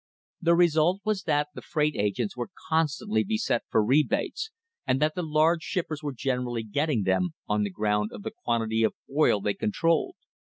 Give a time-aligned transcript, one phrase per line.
[0.41, 4.49] The result was that the freigh agents were constantly beset for rebates,
[4.87, 8.81] and that the larg< shippers were generally getting them on the ground of th< quantity
[8.81, 10.15] of oil they controlled.